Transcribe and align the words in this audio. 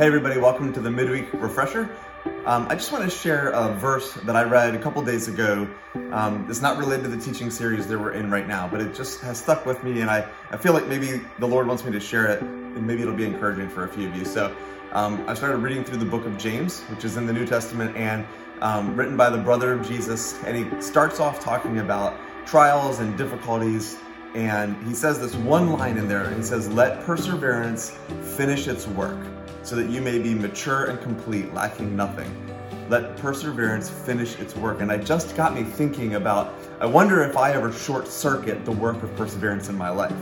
Hey, 0.00 0.06
everybody, 0.06 0.40
welcome 0.40 0.72
to 0.72 0.80
the 0.80 0.90
midweek 0.90 1.30
refresher. 1.34 1.94
Um, 2.46 2.66
I 2.70 2.74
just 2.74 2.90
want 2.90 3.04
to 3.04 3.10
share 3.10 3.50
a 3.50 3.74
verse 3.74 4.14
that 4.14 4.34
I 4.34 4.44
read 4.44 4.74
a 4.74 4.78
couple 4.78 5.02
days 5.02 5.28
ago. 5.28 5.68
Um, 6.10 6.46
it's 6.48 6.62
not 6.62 6.78
related 6.78 7.02
to 7.02 7.08
the 7.10 7.18
teaching 7.18 7.50
series 7.50 7.86
that 7.86 7.98
we're 7.98 8.12
in 8.14 8.30
right 8.30 8.48
now, 8.48 8.66
but 8.66 8.80
it 8.80 8.94
just 8.94 9.20
has 9.20 9.38
stuck 9.38 9.66
with 9.66 9.84
me, 9.84 10.00
and 10.00 10.08
I, 10.08 10.26
I 10.50 10.56
feel 10.56 10.72
like 10.72 10.86
maybe 10.86 11.20
the 11.38 11.46
Lord 11.46 11.66
wants 11.66 11.84
me 11.84 11.92
to 11.92 12.00
share 12.00 12.24
it, 12.28 12.40
and 12.40 12.86
maybe 12.86 13.02
it'll 13.02 13.12
be 13.12 13.26
encouraging 13.26 13.68
for 13.68 13.84
a 13.84 13.88
few 13.88 14.08
of 14.08 14.16
you. 14.16 14.24
So 14.24 14.56
um, 14.92 15.22
I 15.28 15.34
started 15.34 15.58
reading 15.58 15.84
through 15.84 15.98
the 15.98 16.06
book 16.06 16.24
of 16.24 16.38
James, 16.38 16.80
which 16.84 17.04
is 17.04 17.18
in 17.18 17.26
the 17.26 17.32
New 17.34 17.46
Testament, 17.46 17.94
and 17.94 18.26
um, 18.62 18.96
written 18.96 19.18
by 19.18 19.28
the 19.28 19.36
brother 19.36 19.74
of 19.74 19.86
Jesus, 19.86 20.42
and 20.44 20.56
he 20.56 20.80
starts 20.80 21.20
off 21.20 21.40
talking 21.40 21.80
about 21.80 22.16
trials 22.46 23.00
and 23.00 23.18
difficulties 23.18 23.98
and 24.34 24.80
he 24.86 24.94
says 24.94 25.18
this 25.18 25.34
one 25.34 25.72
line 25.72 25.96
in 25.96 26.06
there. 26.06 26.22
And 26.22 26.36
he 26.36 26.42
says, 26.44 26.68
Let 26.68 27.04
perseverance 27.04 27.98
finish 28.36 28.68
its 28.68 28.86
work 28.86 29.18
so 29.62 29.76
that 29.76 29.90
you 29.90 30.00
may 30.00 30.18
be 30.18 30.34
mature 30.34 30.86
and 30.86 31.00
complete, 31.00 31.52
lacking 31.54 31.94
nothing. 31.94 32.30
Let 32.88 33.16
perseverance 33.18 33.88
finish 33.88 34.38
its 34.38 34.56
work. 34.56 34.80
And 34.80 34.90
I 34.90 34.96
just 34.96 35.36
got 35.36 35.54
me 35.54 35.62
thinking 35.62 36.14
about 36.14 36.54
I 36.80 36.86
wonder 36.86 37.22
if 37.22 37.36
I 37.36 37.52
ever 37.52 37.70
short 37.72 38.08
circuit 38.08 38.64
the 38.64 38.72
work 38.72 39.02
of 39.02 39.14
perseverance 39.16 39.68
in 39.68 39.76
my 39.76 39.90
life 39.90 40.16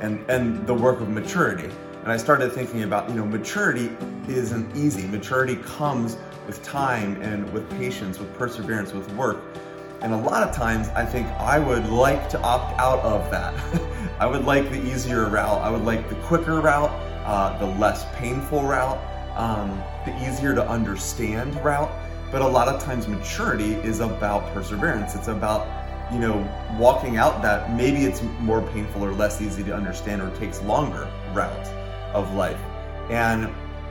and, 0.00 0.28
and 0.28 0.66
the 0.66 0.74
work 0.74 1.00
of 1.00 1.08
maturity. 1.08 1.70
And 2.02 2.10
I 2.10 2.16
started 2.16 2.52
thinking 2.52 2.82
about, 2.82 3.08
you 3.08 3.14
know, 3.14 3.24
maturity 3.24 3.90
isn't 4.26 4.76
easy. 4.76 5.06
Maturity 5.06 5.56
comes 5.56 6.16
with 6.46 6.62
time 6.62 7.20
and 7.22 7.50
with 7.52 7.70
patience, 7.78 8.18
with 8.18 8.34
perseverance, 8.36 8.92
with 8.92 9.10
work. 9.14 9.38
And 10.02 10.12
a 10.12 10.16
lot 10.16 10.42
of 10.42 10.54
times 10.54 10.88
I 10.88 11.04
think 11.04 11.28
I 11.38 11.58
would 11.58 11.88
like 11.90 12.28
to 12.30 12.40
opt 12.40 12.78
out 12.80 13.00
of 13.00 13.30
that. 13.30 13.54
I 14.18 14.26
would 14.26 14.44
like 14.44 14.70
the 14.70 14.82
easier 14.84 15.26
route. 15.28 15.60
I 15.60 15.70
would 15.70 15.84
like 15.84 16.08
the 16.08 16.16
quicker 16.16 16.60
route 16.60 16.90
uh, 17.30 17.56
the 17.58 17.66
less 17.78 18.04
painful 18.16 18.64
route, 18.64 18.98
um, 19.36 19.80
the 20.04 20.12
easier 20.28 20.52
to 20.52 20.68
understand 20.68 21.54
route. 21.64 21.90
But 22.32 22.42
a 22.42 22.46
lot 22.46 22.66
of 22.66 22.82
times, 22.82 23.06
maturity 23.06 23.74
is 23.74 24.00
about 24.00 24.52
perseverance. 24.52 25.14
It's 25.14 25.28
about 25.28 25.68
you 26.12 26.18
know 26.18 26.36
walking 26.76 27.18
out 27.18 27.40
that 27.42 27.72
maybe 27.72 28.04
it's 28.04 28.20
more 28.40 28.62
painful 28.72 29.04
or 29.04 29.12
less 29.12 29.40
easy 29.40 29.62
to 29.62 29.72
understand 29.72 30.20
or 30.22 30.34
takes 30.38 30.60
longer 30.62 31.08
route 31.32 31.66
of 32.14 32.34
life. 32.34 32.60
And 33.10 33.44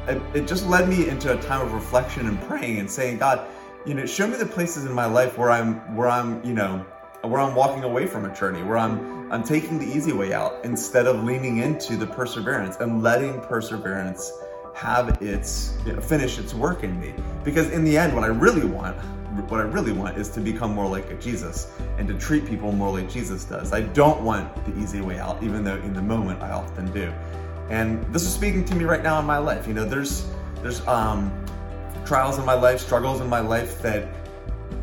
it, 0.09 0.21
it 0.33 0.45
just 0.45 0.67
led 0.67 0.89
me 0.89 1.07
into 1.07 1.37
a 1.37 1.41
time 1.41 1.61
of 1.61 1.71
reflection 1.71 2.27
and 2.27 2.41
praying 2.41 2.79
and 2.79 2.91
saying, 2.91 3.19
God, 3.19 3.47
you 3.85 3.93
know, 3.93 4.05
show 4.05 4.27
me 4.27 4.35
the 4.35 4.45
places 4.45 4.85
in 4.85 4.91
my 4.91 5.05
life 5.05 5.37
where 5.37 5.49
I'm 5.49 5.75
where 5.95 6.09
I'm 6.09 6.43
you 6.45 6.53
know 6.53 6.85
where 7.23 7.41
I'm 7.41 7.55
walking 7.55 7.83
away 7.83 8.07
from 8.07 8.25
a 8.25 8.35
journey, 8.35 8.63
where 8.63 8.77
I'm 8.77 9.19
I'm 9.31 9.43
taking 9.43 9.77
the 9.77 9.85
easy 9.85 10.11
way 10.11 10.33
out 10.33 10.63
instead 10.63 11.05
of 11.05 11.23
leaning 11.23 11.57
into 11.57 11.95
the 11.95 12.07
perseverance 12.07 12.77
and 12.77 13.03
letting 13.03 13.39
perseverance 13.41 14.31
have 14.73 15.21
its 15.21 15.77
you 15.85 15.93
know, 15.93 16.01
finish 16.01 16.39
its 16.39 16.53
work 16.53 16.83
in 16.83 16.99
me. 16.99 17.13
Because 17.43 17.69
in 17.69 17.83
the 17.83 17.95
end, 17.95 18.15
what 18.15 18.23
I 18.23 18.27
really 18.27 18.65
want, 18.65 18.97
what 19.49 19.59
I 19.59 19.63
really 19.63 19.91
want 19.91 20.17
is 20.17 20.29
to 20.29 20.39
become 20.39 20.73
more 20.73 20.87
like 20.87 21.11
a 21.11 21.15
Jesus 21.15 21.71
and 21.97 22.07
to 22.07 22.15
treat 22.15 22.45
people 22.47 22.71
more 22.71 22.91
like 22.91 23.09
Jesus 23.09 23.43
does. 23.43 23.71
I 23.71 23.81
don't 23.81 24.21
want 24.21 24.53
the 24.65 24.81
easy 24.81 25.01
way 25.01 25.19
out, 25.19 25.43
even 25.43 25.63
though 25.63 25.75
in 25.75 25.93
the 25.93 26.01
moment 26.01 26.41
I 26.41 26.51
often 26.51 26.91
do. 26.91 27.13
And 27.69 28.03
this 28.11 28.23
is 28.23 28.33
speaking 28.33 28.65
to 28.65 28.75
me 28.75 28.85
right 28.85 29.03
now 29.03 29.19
in 29.19 29.25
my 29.25 29.37
life. 29.37 29.67
You 29.67 29.75
know, 29.75 29.85
there's 29.85 30.25
there's 30.63 30.85
um, 30.87 31.31
trials 32.03 32.39
in 32.39 32.45
my 32.45 32.55
life, 32.55 32.79
struggles 32.79 33.21
in 33.21 33.29
my 33.29 33.41
life 33.41 33.81
that 33.83 34.07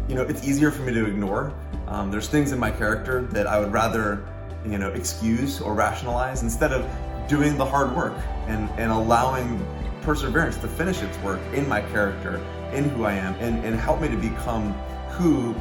you 0.08 0.14
know 0.14 0.22
it's 0.22 0.46
easier 0.46 0.70
for 0.70 0.82
me 0.82 0.92
to 0.94 1.04
ignore 1.06 1.52
um, 1.88 2.10
there's 2.10 2.28
things 2.28 2.52
in 2.52 2.58
my 2.58 2.70
character 2.70 3.22
that 3.32 3.46
I 3.46 3.60
would 3.60 3.72
rather, 3.72 4.26
you 4.64 4.78
know, 4.78 4.90
excuse 4.90 5.60
or 5.60 5.74
rationalize 5.74 6.42
instead 6.42 6.72
of 6.72 6.88
doing 7.28 7.56
the 7.56 7.64
hard 7.64 7.94
work 7.96 8.14
and, 8.46 8.68
and 8.78 8.90
allowing 8.90 9.64
perseverance 10.02 10.56
to 10.58 10.68
finish 10.68 11.02
its 11.02 11.18
work 11.18 11.40
in 11.52 11.68
my 11.68 11.80
character, 11.80 12.36
in 12.72 12.88
who 12.90 13.04
I 13.04 13.14
am, 13.14 13.34
and, 13.34 13.64
and 13.64 13.78
help 13.78 14.00
me 14.00 14.08
to 14.08 14.16
become 14.16 14.72
who 15.10 15.54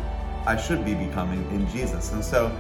I 0.45 0.55
should 0.55 0.85
be 0.85 0.93
becoming 0.93 1.49
in 1.51 1.67
Jesus. 1.69 2.11
And 2.11 2.23
so, 2.23 2.55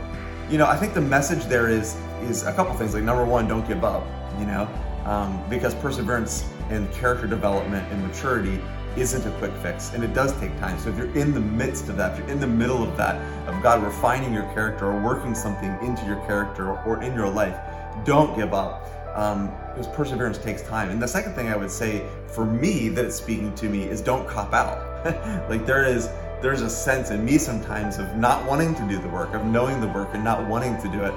you 0.49 0.57
know, 0.57 0.65
I 0.65 0.75
think 0.75 0.93
the 0.93 1.01
message 1.01 1.45
there 1.45 1.69
is 1.69 1.95
is 2.23 2.43
a 2.43 2.53
couple 2.53 2.73
things. 2.75 2.93
Like 2.93 3.03
number 3.03 3.25
one, 3.25 3.47
don't 3.47 3.67
give 3.67 3.83
up. 3.83 4.05
You 4.39 4.45
know, 4.45 4.67
um, 5.05 5.41
because 5.49 5.73
perseverance 5.75 6.43
and 6.69 6.91
character 6.91 7.27
development 7.27 7.89
and 7.91 8.05
maturity 8.05 8.59
isn't 8.97 9.25
a 9.25 9.37
quick 9.37 9.51
fix 9.61 9.93
and 9.93 10.03
it 10.03 10.13
does 10.13 10.37
take 10.39 10.57
time. 10.59 10.79
So 10.79 10.89
if 10.89 10.97
you're 10.97 11.15
in 11.15 11.33
the 11.33 11.39
midst 11.39 11.89
of 11.89 11.97
that, 11.97 12.13
if 12.13 12.19
you're 12.19 12.29
in 12.29 12.39
the 12.39 12.47
middle 12.47 12.83
of 12.83 12.95
that, 12.97 13.15
of 13.47 13.61
God 13.61 13.83
refining 13.83 14.33
your 14.33 14.51
character 14.53 14.85
or 14.85 15.01
working 15.01 15.35
something 15.35 15.77
into 15.81 16.05
your 16.05 16.17
character 16.25 16.77
or 16.79 17.01
in 17.03 17.13
your 17.13 17.29
life, 17.29 17.57
don't 18.05 18.35
give 18.37 18.53
up. 18.53 18.89
Um, 19.15 19.49
because 19.75 19.87
perseverance 19.87 20.37
takes 20.37 20.61
time. 20.61 20.89
And 20.89 21.01
the 21.01 21.07
second 21.07 21.33
thing 21.35 21.49
I 21.49 21.55
would 21.55 21.71
say 21.71 22.05
for 22.27 22.45
me 22.45 22.89
that 22.89 23.03
it's 23.03 23.15
speaking 23.15 23.53
to 23.55 23.69
me 23.69 23.83
is 23.83 24.01
don't 24.01 24.27
cop 24.27 24.53
out. 24.53 25.05
like 25.49 25.65
there 25.65 25.85
is 25.85 26.09
there's 26.41 26.61
a 26.61 26.69
sense 26.69 27.11
in 27.11 27.23
me 27.25 27.37
sometimes 27.37 27.97
of 27.97 28.15
not 28.15 28.45
wanting 28.45 28.75
to 28.75 28.87
do 28.87 28.99
the 28.99 29.09
work, 29.09 29.33
of 29.33 29.45
knowing 29.45 29.81
the 29.81 29.87
work 29.87 30.09
and 30.13 30.23
not 30.23 30.47
wanting 30.47 30.81
to 30.81 30.89
do 30.89 31.03
it. 31.03 31.13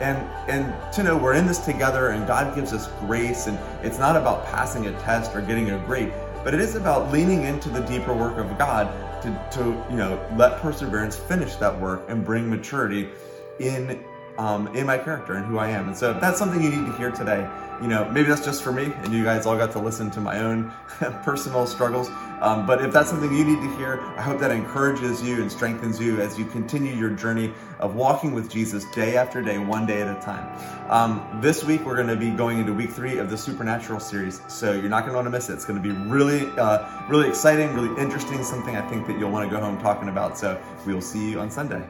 And 0.00 0.18
and 0.48 0.92
to 0.94 1.02
know 1.02 1.16
we're 1.16 1.34
in 1.34 1.46
this 1.46 1.58
together 1.58 2.08
and 2.08 2.26
God 2.26 2.54
gives 2.54 2.72
us 2.72 2.88
grace 3.00 3.46
and 3.46 3.58
it's 3.82 3.98
not 3.98 4.16
about 4.16 4.44
passing 4.46 4.86
a 4.86 4.92
test 5.00 5.34
or 5.34 5.40
getting 5.40 5.70
a 5.70 5.78
grade 5.86 6.12
but 6.44 6.54
it 6.54 6.60
is 6.60 6.74
about 6.74 7.12
leaning 7.12 7.44
into 7.44 7.68
the 7.68 7.80
deeper 7.80 8.14
work 8.14 8.36
of 8.38 8.58
God 8.58 8.90
to, 9.22 9.48
to 9.52 9.64
you 9.90 9.96
know 9.96 10.24
let 10.36 10.60
perseverance 10.60 11.16
finish 11.16 11.54
that 11.56 11.78
work 11.80 12.04
and 12.08 12.24
bring 12.24 12.48
maturity 12.48 13.08
in 13.58 14.04
um, 14.38 14.68
in 14.74 14.86
my 14.86 14.98
character 14.98 15.34
and 15.34 15.46
who 15.46 15.58
I 15.58 15.68
am. 15.68 15.88
And 15.88 15.96
so 15.96 16.12
if 16.12 16.20
that's 16.20 16.38
something 16.38 16.62
you 16.62 16.70
need 16.70 16.86
to 16.86 16.92
hear 16.96 17.10
today, 17.10 17.48
you 17.80 17.88
know, 17.88 18.08
maybe 18.10 18.28
that's 18.28 18.44
just 18.44 18.62
for 18.62 18.72
me 18.72 18.92
and 18.98 19.12
you 19.12 19.24
guys 19.24 19.44
all 19.44 19.56
got 19.56 19.72
to 19.72 19.78
listen 19.78 20.10
to 20.12 20.20
my 20.20 20.38
own 20.38 20.72
personal 21.24 21.66
struggles. 21.66 22.08
Um, 22.40 22.66
but 22.66 22.84
if 22.84 22.92
that's 22.92 23.10
something 23.10 23.32
you 23.32 23.44
need 23.44 23.60
to 23.60 23.76
hear, 23.76 24.00
I 24.16 24.22
hope 24.22 24.40
that 24.40 24.50
encourages 24.50 25.22
you 25.22 25.40
and 25.42 25.50
strengthens 25.50 26.00
you 26.00 26.20
as 26.20 26.38
you 26.38 26.44
continue 26.44 26.94
your 26.94 27.10
journey 27.10 27.52
of 27.78 27.94
walking 27.94 28.32
with 28.32 28.50
Jesus 28.50 28.84
day 28.86 29.16
after 29.16 29.42
day, 29.42 29.58
one 29.58 29.86
day 29.86 30.00
at 30.00 30.08
a 30.08 30.20
time. 30.20 30.48
Um, 30.90 31.40
this 31.40 31.64
week, 31.64 31.84
we're 31.84 31.96
going 31.96 32.08
to 32.08 32.16
be 32.16 32.30
going 32.30 32.58
into 32.58 32.72
week 32.72 32.90
three 32.90 33.18
of 33.18 33.30
the 33.30 33.36
Supernatural 33.36 34.00
series. 34.00 34.40
So 34.48 34.72
you're 34.72 34.88
not 34.88 35.00
going 35.00 35.12
to 35.12 35.16
want 35.16 35.26
to 35.26 35.30
miss 35.30 35.50
it. 35.50 35.54
It's 35.54 35.64
going 35.64 35.82
to 35.82 35.88
be 35.88 35.94
really, 36.08 36.46
uh, 36.58 37.08
really 37.08 37.28
exciting, 37.28 37.74
really 37.74 38.00
interesting, 38.00 38.42
something 38.44 38.76
I 38.76 38.88
think 38.88 39.06
that 39.06 39.18
you'll 39.18 39.30
want 39.30 39.48
to 39.48 39.56
go 39.56 39.62
home 39.62 39.80
talking 39.80 40.08
about. 40.08 40.38
So 40.38 40.60
we 40.86 40.94
will 40.94 41.00
see 41.00 41.30
you 41.30 41.40
on 41.40 41.50
Sunday. 41.50 41.84